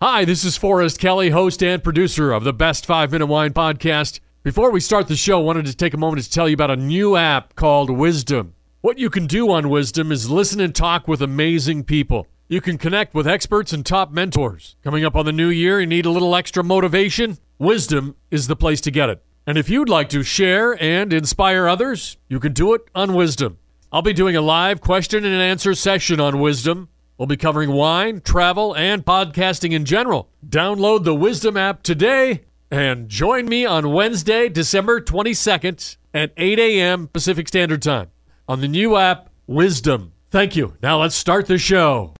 Hi, 0.00 0.24
this 0.24 0.44
is 0.44 0.56
Forrest 0.56 1.00
Kelly, 1.00 1.30
host 1.30 1.60
and 1.60 1.82
producer 1.82 2.30
of 2.30 2.44
the 2.44 2.52
Best 2.52 2.86
5 2.86 3.10
Minute 3.10 3.26
Wine 3.26 3.52
podcast. 3.52 4.20
Before 4.44 4.70
we 4.70 4.78
start 4.78 5.08
the 5.08 5.16
show, 5.16 5.40
I 5.40 5.42
wanted 5.42 5.66
to 5.66 5.74
take 5.74 5.92
a 5.92 5.96
moment 5.96 6.22
to 6.22 6.30
tell 6.30 6.48
you 6.48 6.54
about 6.54 6.70
a 6.70 6.76
new 6.76 7.16
app 7.16 7.56
called 7.56 7.90
Wisdom. 7.90 8.54
What 8.80 9.00
you 9.00 9.10
can 9.10 9.26
do 9.26 9.50
on 9.50 9.68
Wisdom 9.68 10.12
is 10.12 10.30
listen 10.30 10.60
and 10.60 10.72
talk 10.72 11.08
with 11.08 11.20
amazing 11.20 11.82
people. 11.82 12.28
You 12.46 12.60
can 12.60 12.78
connect 12.78 13.12
with 13.12 13.26
experts 13.26 13.72
and 13.72 13.84
top 13.84 14.12
mentors. 14.12 14.76
Coming 14.84 15.04
up 15.04 15.16
on 15.16 15.26
the 15.26 15.32
new 15.32 15.48
year, 15.48 15.80
you 15.80 15.86
need 15.88 16.06
a 16.06 16.10
little 16.10 16.36
extra 16.36 16.62
motivation? 16.62 17.38
Wisdom 17.58 18.14
is 18.30 18.46
the 18.46 18.54
place 18.54 18.80
to 18.82 18.92
get 18.92 19.10
it. 19.10 19.20
And 19.48 19.58
if 19.58 19.68
you'd 19.68 19.88
like 19.88 20.10
to 20.10 20.22
share 20.22 20.80
and 20.80 21.12
inspire 21.12 21.66
others, 21.66 22.18
you 22.28 22.38
can 22.38 22.52
do 22.52 22.72
it 22.72 22.82
on 22.94 23.14
Wisdom. 23.14 23.58
I'll 23.90 24.02
be 24.02 24.12
doing 24.12 24.36
a 24.36 24.42
live 24.42 24.80
question 24.80 25.24
and 25.24 25.42
answer 25.42 25.74
session 25.74 26.20
on 26.20 26.38
Wisdom. 26.38 26.88
We'll 27.18 27.26
be 27.26 27.36
covering 27.36 27.72
wine, 27.72 28.20
travel, 28.20 28.76
and 28.76 29.04
podcasting 29.04 29.72
in 29.72 29.84
general. 29.84 30.30
Download 30.46 31.02
the 31.02 31.16
Wisdom 31.16 31.56
app 31.56 31.82
today 31.82 32.44
and 32.70 33.08
join 33.08 33.46
me 33.46 33.66
on 33.66 33.90
Wednesday, 33.90 34.48
December 34.48 35.00
22nd 35.00 35.96
at 36.14 36.32
8 36.36 36.60
a.m. 36.60 37.08
Pacific 37.08 37.48
Standard 37.48 37.82
Time 37.82 38.12
on 38.46 38.60
the 38.60 38.68
new 38.68 38.96
app 38.96 39.30
Wisdom. 39.48 40.12
Thank 40.30 40.54
you. 40.54 40.76
Now 40.80 41.00
let's 41.00 41.16
start 41.16 41.46
the 41.46 41.58
show. 41.58 42.14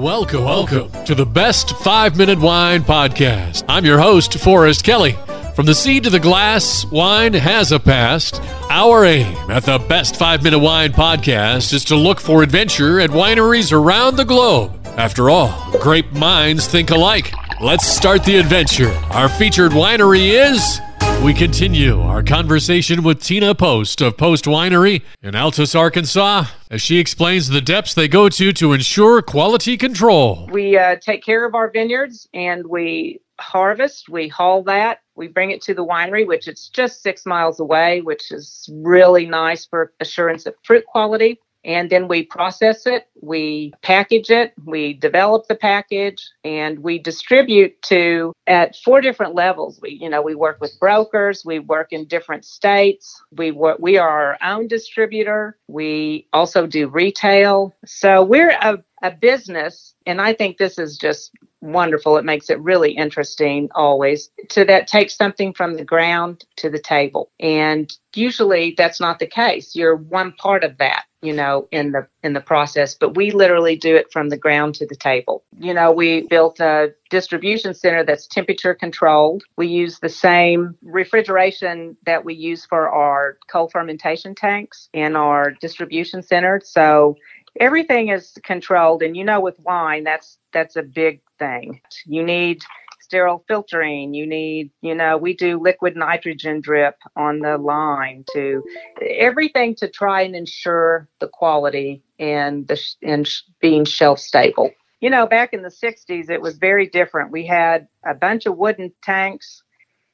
Welcome, 0.00 0.44
welcome 0.44 0.92
to 1.06 1.16
the 1.16 1.26
Best 1.26 1.76
5 1.78 2.16
Minute 2.16 2.38
Wine 2.38 2.84
Podcast. 2.84 3.64
I'm 3.68 3.84
your 3.84 3.98
host, 3.98 4.34
Forrest 4.34 4.84
Kelly. 4.84 5.16
From 5.54 5.66
the 5.66 5.74
seed 5.74 6.02
to 6.02 6.10
the 6.10 6.18
glass, 6.18 6.84
wine 6.86 7.32
has 7.32 7.70
a 7.70 7.78
past. 7.78 8.42
Our 8.70 9.04
aim 9.04 9.36
at 9.48 9.62
the 9.62 9.78
Best 9.78 10.16
5 10.16 10.42
Minute 10.42 10.58
Wine 10.58 10.92
podcast 10.92 11.72
is 11.72 11.84
to 11.84 11.94
look 11.94 12.18
for 12.18 12.42
adventure 12.42 12.98
at 12.98 13.10
wineries 13.10 13.70
around 13.70 14.16
the 14.16 14.24
globe. 14.24 14.84
After 14.98 15.30
all, 15.30 15.54
grape 15.80 16.10
minds 16.12 16.66
think 16.66 16.90
alike. 16.90 17.32
Let's 17.60 17.86
start 17.86 18.24
the 18.24 18.36
adventure. 18.36 18.90
Our 19.10 19.28
featured 19.28 19.70
winery 19.70 20.30
is. 20.30 20.80
We 21.22 21.32
continue 21.32 22.00
our 22.00 22.24
conversation 22.24 23.04
with 23.04 23.22
Tina 23.22 23.54
Post 23.54 24.00
of 24.00 24.16
Post 24.16 24.46
Winery 24.46 25.02
in 25.22 25.34
Altus, 25.34 25.78
Arkansas, 25.78 26.46
as 26.68 26.82
she 26.82 26.98
explains 26.98 27.48
the 27.48 27.60
depths 27.60 27.94
they 27.94 28.08
go 28.08 28.28
to 28.28 28.52
to 28.52 28.72
ensure 28.72 29.22
quality 29.22 29.76
control. 29.76 30.48
We 30.50 30.76
uh, 30.76 30.96
take 30.96 31.24
care 31.24 31.46
of 31.46 31.54
our 31.54 31.70
vineyards 31.70 32.28
and 32.34 32.66
we 32.66 33.20
harvest, 33.40 34.08
we 34.08 34.28
haul 34.28 34.62
that, 34.64 35.00
we 35.16 35.28
bring 35.28 35.50
it 35.50 35.62
to 35.62 35.74
the 35.74 35.84
winery, 35.84 36.26
which 36.26 36.48
it's 36.48 36.68
just 36.68 37.02
six 37.02 37.26
miles 37.26 37.60
away, 37.60 38.00
which 38.00 38.32
is 38.32 38.68
really 38.72 39.26
nice 39.26 39.64
for 39.64 39.92
assurance 40.00 40.46
of 40.46 40.54
fruit 40.64 40.84
quality 40.86 41.38
and 41.64 41.88
then 41.88 42.08
we 42.08 42.24
process 42.24 42.86
it, 42.86 43.08
we 43.20 43.72
package 43.82 44.30
it, 44.30 44.52
we 44.66 44.92
develop 44.92 45.46
the 45.48 45.54
package, 45.54 46.22
and 46.44 46.78
we 46.80 46.98
distribute 46.98 47.80
to 47.82 48.32
at 48.46 48.76
four 48.76 49.00
different 49.00 49.34
levels. 49.34 49.80
We, 49.80 49.98
you 50.00 50.10
know, 50.10 50.20
we 50.20 50.34
work 50.34 50.60
with 50.60 50.78
brokers, 50.78 51.42
we 51.44 51.60
work 51.60 51.92
in 51.92 52.04
different 52.06 52.44
states, 52.44 53.20
we 53.32 53.50
work, 53.50 53.78
we 53.80 53.96
are 53.96 54.08
our 54.08 54.38
own 54.42 54.68
distributor, 54.68 55.56
we 55.66 56.28
also 56.32 56.66
do 56.66 56.88
retail. 56.88 57.74
So 57.86 58.22
we're 58.22 58.50
a, 58.50 58.82
a 59.02 59.10
business, 59.12 59.94
and 60.06 60.20
I 60.20 60.34
think 60.34 60.58
this 60.58 60.78
is 60.78 60.98
just 60.98 61.30
wonderful. 61.64 62.16
It 62.18 62.24
makes 62.24 62.50
it 62.50 62.60
really 62.60 62.92
interesting 62.92 63.68
always 63.74 64.30
to 64.50 64.64
that 64.66 64.86
take 64.86 65.10
something 65.10 65.52
from 65.54 65.76
the 65.76 65.84
ground 65.84 66.44
to 66.56 66.70
the 66.70 66.78
table. 66.78 67.30
And 67.40 67.90
usually 68.14 68.74
that's 68.76 69.00
not 69.00 69.18
the 69.18 69.26
case. 69.26 69.74
You're 69.74 69.96
one 69.96 70.32
part 70.32 70.62
of 70.62 70.78
that 70.78 71.04
you 71.24 71.32
know 71.32 71.66
in 71.72 71.92
the 71.92 72.06
in 72.22 72.34
the 72.34 72.40
process 72.40 72.94
but 72.94 73.16
we 73.16 73.30
literally 73.30 73.76
do 73.76 73.96
it 73.96 74.12
from 74.12 74.28
the 74.28 74.36
ground 74.36 74.74
to 74.74 74.86
the 74.86 74.94
table 74.94 75.42
you 75.58 75.72
know 75.72 75.90
we 75.90 76.26
built 76.28 76.60
a 76.60 76.92
distribution 77.08 77.72
center 77.72 78.04
that's 78.04 78.26
temperature 78.26 78.74
controlled 78.74 79.42
we 79.56 79.66
use 79.66 79.98
the 80.00 80.08
same 80.08 80.76
refrigeration 80.82 81.96
that 82.04 82.24
we 82.24 82.34
use 82.34 82.66
for 82.66 82.88
our 82.90 83.38
cold 83.50 83.72
fermentation 83.72 84.34
tanks 84.34 84.88
in 84.92 85.16
our 85.16 85.50
distribution 85.62 86.22
center 86.22 86.60
so 86.62 87.16
everything 87.60 88.08
is 88.08 88.32
controlled 88.42 89.02
and 89.02 89.16
you 89.16 89.24
know 89.24 89.40
with 89.40 89.58
wine 89.60 90.04
that's 90.04 90.38
that's 90.52 90.76
a 90.76 90.82
big 90.82 91.20
thing 91.38 91.80
you 92.06 92.22
need 92.22 92.62
sterile 93.04 93.44
filtering. 93.46 94.14
You 94.14 94.26
need, 94.26 94.70
you 94.80 94.94
know, 94.94 95.16
we 95.16 95.34
do 95.34 95.60
liquid 95.60 95.94
nitrogen 95.94 96.60
drip 96.60 96.96
on 97.16 97.40
the 97.40 97.58
line 97.58 98.24
to 98.32 98.64
everything 99.00 99.74
to 99.76 99.88
try 99.88 100.22
and 100.22 100.34
ensure 100.34 101.08
the 101.20 101.28
quality 101.28 102.02
and 102.18 102.66
the 102.66 102.80
and 103.02 103.28
being 103.60 103.84
shelf 103.84 104.18
stable. 104.18 104.70
You 105.00 105.10
know, 105.10 105.26
back 105.26 105.52
in 105.52 105.62
the 105.62 105.68
60s, 105.68 106.30
it 106.30 106.40
was 106.40 106.56
very 106.56 106.88
different. 106.88 107.30
We 107.30 107.46
had 107.46 107.88
a 108.06 108.14
bunch 108.14 108.46
of 108.46 108.56
wooden 108.56 108.92
tanks, 109.02 109.62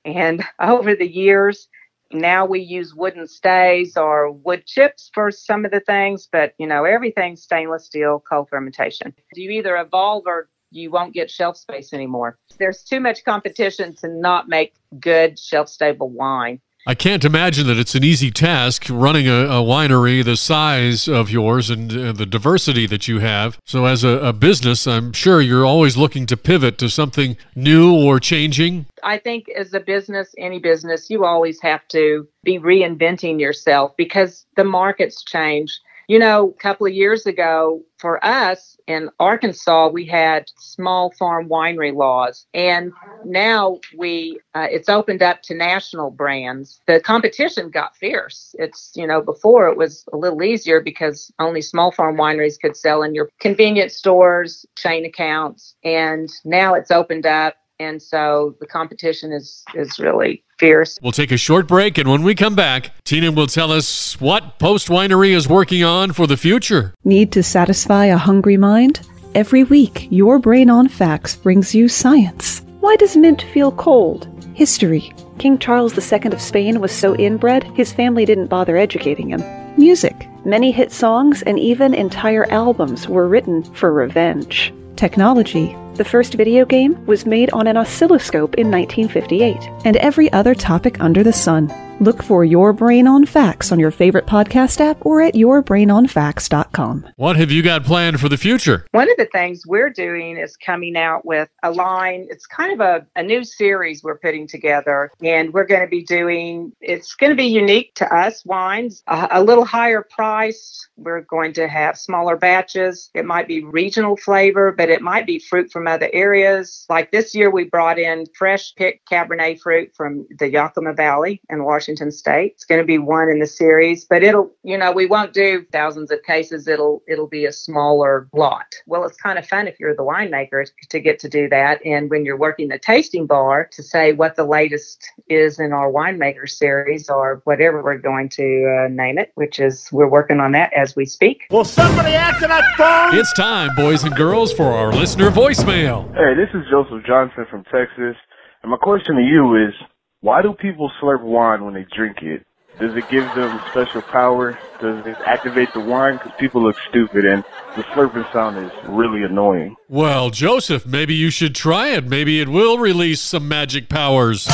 and 0.05 0.45
over 0.61 0.95
the 0.95 1.11
years, 1.11 1.69
now 2.12 2.44
we 2.44 2.60
use 2.60 2.94
wooden 2.94 3.26
staves 3.26 3.97
or 3.97 4.31
wood 4.31 4.66
chips 4.66 5.10
for 5.15 5.31
some 5.31 5.65
of 5.65 5.71
the 5.71 5.81
things, 5.81 6.28
but 6.31 6.54
you 6.59 6.66
know, 6.66 6.84
everything's 6.84 7.43
stainless 7.43 7.87
steel 7.87 8.22
cold 8.28 8.48
fermentation. 8.48 9.15
You 9.34 9.50
either 9.50 9.76
evolve 9.76 10.25
or 10.26 10.48
you 10.71 10.91
won't 10.91 11.15
get 11.15 11.31
shelf 11.31 11.56
space 11.56 11.93
anymore. 11.93 12.38
There's 12.59 12.82
too 12.82 13.00
much 13.00 13.25
competition 13.25 13.94
to 13.97 14.09
not 14.09 14.48
make 14.48 14.75
good 14.98 15.38
shelf 15.38 15.69
stable 15.69 16.10
wine. 16.10 16.60
I 16.87 16.95
can't 16.95 17.27
imagine 17.27 17.67
that 17.67 17.79
it's 17.79 17.95
an 17.95 18.03
easy 18.03 18.31
task 18.31 18.87
running 18.89 19.29
a, 19.29 19.45
a 19.45 19.63
winery 19.63 20.25
the 20.25 20.37
size 20.37 21.09
of 21.09 21.31
yours 21.31 21.69
and 21.69 21.93
uh, 21.93 22.13
the 22.13 22.25
diversity 22.25 22.87
that 22.87 23.07
you 23.07 23.19
have. 23.19 23.59
So, 23.67 23.85
as 23.85 24.03
a, 24.03 24.09
a, 24.09 24.33
business, 24.33 24.87
I'm 24.87 25.13
sure 25.13 25.43
you're 25.43 25.67
always 25.67 25.99
looking 25.99 26.25
to 26.27 26.39
pivot 26.39 26.79
to 26.79 26.89
something 26.89 27.37
new 27.55 27.95
or 27.95 28.19
changing. 28.19 28.87
I 29.03 29.19
think, 29.19 29.51
as 29.51 29.75
a 29.75 29.81
business, 29.81 30.35
any 30.39 30.59
business, 30.59 31.11
you 31.11 31.27
always 31.27 31.61
have 31.61 31.87
to 31.89 32.27
be 32.45 32.59
reinventing 32.59 33.39
yourself 33.39 33.95
because 33.99 34.47
the 34.57 34.65
markets 34.65 35.23
change. 35.23 35.79
You 36.10 36.19
know, 36.19 36.48
a 36.48 36.60
couple 36.60 36.88
of 36.88 36.93
years 36.93 37.25
ago, 37.25 37.84
for 37.98 38.19
us 38.25 38.76
in 38.88 39.10
Arkansas, 39.21 39.91
we 39.91 40.04
had 40.04 40.50
small 40.59 41.12
farm 41.12 41.48
winery 41.48 41.94
laws, 41.94 42.47
and 42.53 42.91
now 43.25 43.78
we 43.97 44.41
uh, 44.56 44.66
it's 44.69 44.88
opened 44.88 45.22
up 45.22 45.43
to 45.43 45.54
national 45.54 46.10
brands. 46.10 46.81
The 46.88 46.98
competition 46.98 47.71
got 47.71 47.97
fierce. 47.97 48.56
It's 48.59 48.91
you 48.97 49.06
know 49.06 49.22
before 49.22 49.69
it 49.69 49.76
was 49.76 50.04
a 50.12 50.16
little 50.16 50.43
easier 50.43 50.81
because 50.81 51.31
only 51.38 51.62
small 51.62 51.93
farm 51.93 52.16
wineries 52.16 52.59
could 52.60 52.77
sell 52.77 53.04
in 53.04 53.15
your 53.15 53.28
convenience 53.38 53.94
stores, 53.94 54.66
chain 54.75 55.04
accounts, 55.04 55.77
and 55.84 56.28
now 56.44 56.75
it's 56.75 56.91
opened 56.91 57.25
up 57.25 57.54
and 57.81 58.01
so 58.01 58.55
the 58.61 58.67
competition 58.67 59.33
is 59.33 59.65
is 59.75 59.99
really 59.99 60.45
fierce. 60.59 60.99
We'll 61.03 61.13
take 61.13 61.33
a 61.33 61.37
short 61.37 61.67
break, 61.67 61.99
and 61.99 62.09
when 62.09 62.23
we 62.23 62.35
come 62.35 62.55
back, 62.55 62.93
Tina 63.05 63.33
will 63.33 63.47
tell 63.47 63.73
us 63.73 64.21
what 64.21 64.59
Post 64.59 64.89
Winery 64.89 65.31
is 65.31 65.49
working 65.49 65.83
on 65.83 66.13
for 66.13 66.27
the 66.27 66.37
future. 66.37 66.95
Need 67.05 67.33
to 67.33 67.43
satisfy 67.43 68.05
a 68.07 68.19
hungry 68.19 68.59
mind? 68.59 69.01
Every 69.35 69.65
week, 69.65 70.07
your 70.11 70.39
brain 70.39 70.69
on 70.71 70.89
facts 70.89 71.35
brings 71.37 71.75
you 71.75 71.89
science. 71.89 72.63
Why 72.81 72.97
does 72.97 73.17
mint 73.17 73.43
feel 73.53 73.73
cold? 73.73 74.29
History. 74.55 75.13
King 75.39 75.59
Charles 75.59 75.97
II 75.97 76.33
of 76.33 76.41
Spain 76.41 76.81
was 76.81 76.93
so 76.93 77.17
inbred, 77.17 77.65
his 77.75 77.93
family 77.93 78.27
didn't 78.27 78.49
bother 78.49 78.77
educating 78.77 79.31
him. 79.31 79.43
Music. 79.79 80.29
Many 80.45 80.71
hit 80.71 80.93
songs 80.93 81.43
and 81.43 81.59
even 81.59 81.95
entire 81.95 82.51
albums 82.51 83.09
were 83.09 83.29
written 83.29 83.63
for 83.63 83.93
revenge. 83.93 84.75
Technology. 84.97 85.77
The 85.95 86.05
first 86.05 86.34
video 86.34 86.65
game 86.65 87.05
was 87.06 87.27
made 87.27 87.51
on 87.51 87.67
an 87.67 87.77
oscilloscope 87.77 88.55
in 88.55 88.71
1958, 88.71 89.84
and 89.84 89.97
every 89.99 90.33
other 90.33 90.55
topic 90.55 91.01
under 91.01 91.23
the 91.23 91.33
sun. 91.33 91.69
Look 92.01 92.23
for 92.23 92.47
Your 92.47 92.73
Brain 92.73 93.06
on 93.06 93.27
Facts 93.27 93.71
on 93.71 93.78
your 93.78 93.91
favorite 93.91 94.25
podcast 94.25 94.81
app 94.81 95.05
or 95.05 95.21
at 95.21 95.34
yourbrainonfacts.com. 95.34 97.11
What 97.17 97.37
have 97.37 97.51
you 97.51 97.62
got 97.62 97.84
planned 97.84 98.19
for 98.19 98.31
the 98.31 98.39
future? 98.39 98.87
One 98.93 99.11
of 99.11 99.19
the 99.19 99.27
things 99.27 99.67
we're 99.67 99.91
doing 99.91 100.39
is 100.39 100.56
coming 100.56 100.97
out 100.97 101.27
with 101.27 101.51
a 101.63 101.71
line. 101.71 102.27
It's 102.31 102.47
kind 102.47 102.72
of 102.72 102.81
a, 102.81 103.07
a 103.16 103.22
new 103.22 103.45
series 103.45 104.03
we're 104.03 104.16
putting 104.16 104.47
together, 104.47 105.10
and 105.22 105.53
we're 105.53 105.66
going 105.66 105.83
to 105.83 105.89
be 105.89 106.03
doing, 106.03 106.72
it's 106.81 107.15
going 107.15 107.31
to 107.31 107.37
be 107.37 107.45
unique 107.45 107.95
to 107.97 108.10
us 108.15 108.47
wines, 108.47 109.03
a, 109.07 109.28
a 109.33 109.45
little 109.45 109.66
higher 109.66 110.01
price. 110.01 110.89
We're 110.97 111.21
going 111.21 111.53
to 111.54 111.69
have 111.69 111.98
smaller 111.98 112.37
batches. 112.37 113.10
It 113.13 113.27
might 113.27 113.47
be 113.47 113.63
regional 113.63 114.16
flavor, 114.16 114.72
but 114.72 114.89
it 114.89 115.03
might 115.03 115.27
be 115.27 115.39
fruit 115.39 115.71
from 115.71 115.79
from 115.80 115.88
other 115.88 116.10
areas. 116.12 116.84
Like 116.91 117.10
this 117.10 117.34
year, 117.34 117.50
we 117.50 117.65
brought 117.65 117.98
in 117.98 118.27
fresh 118.36 118.74
picked 118.74 119.09
Cabernet 119.09 119.60
fruit 119.60 119.92
from 119.97 120.27
the 120.38 120.50
Yakima 120.50 120.92
Valley 120.92 121.41
in 121.48 121.65
Washington 121.65 122.10
State. 122.10 122.53
It's 122.53 122.66
going 122.66 122.82
to 122.82 122.84
be 122.84 122.98
one 122.98 123.30
in 123.30 123.38
the 123.38 123.47
series, 123.47 124.04
but 124.04 124.22
it'll, 124.22 124.50
you 124.62 124.77
know, 124.77 124.92
we 124.92 125.06
won't 125.06 125.32
do 125.32 125.65
thousands 125.72 126.10
of 126.10 126.22
cases. 126.22 126.68
It'll, 126.68 127.03
it'll 127.09 127.28
be 127.28 127.47
a 127.47 127.53
smaller 127.53 128.28
lot. 128.34 128.66
Well, 128.86 129.04
it's 129.04 129.16
kind 129.16 129.38
of 129.38 129.47
fun 129.47 129.68
if 129.68 129.80
you're 129.80 129.97
the 129.97 130.03
winemaker 130.03 130.68
to 130.91 131.00
get 131.00 131.18
to 131.21 131.30
do 131.30 131.48
that. 131.48 131.80
And 131.86 132.10
when 132.10 132.27
you're 132.27 132.36
working 132.36 132.68
the 132.68 132.78
tasting 132.78 133.27
bar 133.27 133.66
to 133.72 133.82
say 133.82 134.12
what 134.12 134.36
the 134.36 134.44
latest 134.44 135.03
is 135.30 135.59
in 135.59 135.72
our 135.72 135.91
winemaker 135.91 136.47
series 136.47 137.09
or 137.09 137.41
whatever 137.44 137.82
we're 137.82 137.97
going 137.97 138.28
to 138.30 138.84
uh, 138.84 138.88
name 138.88 139.16
it, 139.16 139.32
which 139.36 139.59
is 139.59 139.88
we're 139.92 140.09
working 140.09 140.41
on 140.41 140.53
that 140.53 140.74
as 140.74 140.94
we 140.94 141.06
speak. 141.06 141.47
Will 141.50 141.65
somebody 141.65 142.12
answer 142.12 142.48
that 142.48 142.77
phone? 142.77 143.18
It's 143.18 143.32
time, 143.32 143.74
boys 143.77 144.04
and 144.04 144.15
girls, 144.15 144.53
for 144.53 144.65
our 144.65 144.92
listener 144.92 145.30
voicemail. 145.71 146.15
Hey, 146.15 146.34
this 146.34 146.49
is 146.55 146.69
Joseph 146.71 147.05
Johnson 147.07 147.47
from 147.51 147.65
Texas. 147.65 148.17
And 148.63 148.71
my 148.71 148.77
question 148.77 149.17
to 149.17 149.22
you 149.22 149.57
is, 149.67 149.75
why 150.21 150.43
do 150.43 150.53
people 150.53 150.91
slurp 151.01 151.22
wine 151.22 151.65
when 151.65 151.75
they 151.75 151.87
drink 151.95 152.19
it? 152.22 152.45
Does 152.78 152.95
it 152.97 153.09
give 153.11 153.25
them 153.34 153.61
special 153.71 154.01
power? 154.03 154.59
Does 154.81 155.05
it 155.07 155.17
activate 155.27 155.72
the 155.75 155.81
wine? 155.81 156.15
Because 156.15 156.33
people 156.39 156.63
look 156.63 156.77
stupid 156.89 157.25
and 157.27 157.45
the 157.77 157.83
slurping 157.83 158.31
sound 158.33 158.57
is 158.59 158.71
really 158.89 159.22
annoying. 159.22 159.77
Well, 159.89 160.31
Joseph, 160.31 160.87
maybe 160.87 161.15
you 161.15 161.31
should 161.31 161.55
try 161.55 161.89
it. 161.89 162.07
Maybe 162.07 162.41
it 162.41 162.49
will 162.49 162.78
release 162.78 163.21
some 163.21 163.49
magic 163.49 163.89
powers. 163.89 164.47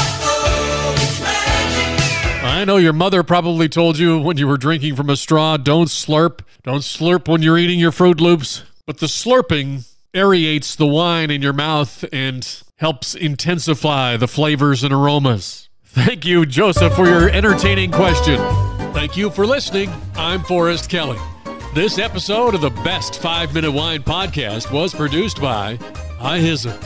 I 2.42 2.64
know 2.64 2.78
your 2.78 2.92
mother 2.92 3.22
probably 3.22 3.68
told 3.68 3.98
you 3.98 4.18
when 4.20 4.38
you 4.38 4.48
were 4.48 4.56
drinking 4.56 4.96
from 4.96 5.10
a 5.10 5.16
straw, 5.16 5.56
don't 5.56 5.88
slurp. 5.88 6.40
Don't 6.62 6.80
slurp 6.80 7.28
when 7.28 7.42
you're 7.42 7.58
eating 7.58 7.78
your 7.78 7.92
Froot 7.92 8.20
Loops. 8.20 8.64
But 8.86 8.98
the 8.98 9.06
slurping 9.06 9.86
aerates 10.14 10.76
the 10.76 10.86
wine 10.86 11.30
in 11.30 11.42
your 11.42 11.52
mouth 11.52 12.04
and 12.12 12.62
helps 12.76 13.14
intensify 13.14 14.16
the 14.16 14.28
flavors 14.28 14.82
and 14.82 14.92
aromas. 14.92 15.68
Thank 15.84 16.24
you, 16.24 16.44
Joseph, 16.44 16.94
for 16.94 17.06
your 17.06 17.30
entertaining 17.30 17.90
question. 17.90 18.36
Thank 18.92 19.16
you 19.16 19.30
for 19.30 19.46
listening. 19.46 19.90
I'm 20.14 20.42
Forrest 20.42 20.90
Kelly. 20.90 21.18
This 21.74 21.98
episode 21.98 22.54
of 22.54 22.60
the 22.60 22.70
Best 22.70 23.20
5 23.20 23.54
Minute 23.54 23.72
Wine 23.72 24.02
Podcast 24.02 24.72
was 24.72 24.94
produced 24.94 25.40
by 25.40 25.76
iHism. 26.18 26.76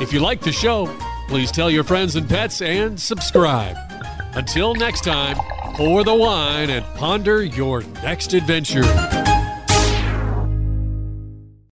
If 0.00 0.12
you 0.12 0.20
like 0.20 0.40
the 0.40 0.52
show, 0.52 0.86
please 1.28 1.50
tell 1.50 1.70
your 1.70 1.84
friends 1.84 2.16
and 2.16 2.28
pets 2.28 2.62
and 2.62 3.00
subscribe. 3.00 3.76
Until 4.34 4.74
next 4.74 5.04
time, 5.04 5.36
pour 5.74 6.04
the 6.04 6.14
wine 6.14 6.70
and 6.70 6.84
ponder 6.96 7.42
your 7.42 7.82
next 8.02 8.32
adventure. 8.34 9.19